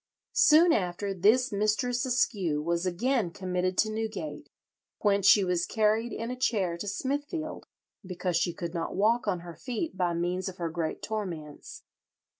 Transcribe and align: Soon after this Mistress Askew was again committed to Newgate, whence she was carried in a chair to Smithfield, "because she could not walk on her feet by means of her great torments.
Soon 0.33 0.73
after 0.73 1.13
this 1.13 1.51
Mistress 1.51 2.07
Askew 2.07 2.59
was 2.63 2.87
again 2.87 3.29
committed 3.29 3.77
to 3.77 3.91
Newgate, 3.91 4.49
whence 5.01 5.27
she 5.27 5.43
was 5.43 5.67
carried 5.67 6.11
in 6.11 6.31
a 6.31 6.35
chair 6.35 6.75
to 6.79 6.87
Smithfield, 6.87 7.67
"because 8.03 8.35
she 8.35 8.51
could 8.51 8.73
not 8.73 8.95
walk 8.95 9.27
on 9.27 9.41
her 9.41 9.53
feet 9.55 9.95
by 9.95 10.15
means 10.15 10.49
of 10.49 10.57
her 10.57 10.71
great 10.71 11.03
torments. 11.03 11.83